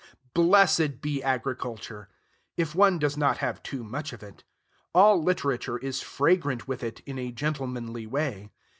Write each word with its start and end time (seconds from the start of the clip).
Blessed 0.33 0.99
be 0.99 1.21
agriculture! 1.21 2.09
if 2.57 2.73
one 2.73 2.97
does 2.97 3.17
not 3.17 3.37
have 3.37 3.61
too 3.61 3.83
much 3.83 4.13
of 4.13 4.23
it. 4.23 4.43
All 4.95 5.21
literature 5.21 5.77
is 5.77 6.01
fragrant 6.01 6.67
with 6.67 6.81
it, 6.81 7.01
in 7.01 7.19
a 7.19 7.31
gentlemanly 7.31 8.07
way. 8.07 8.49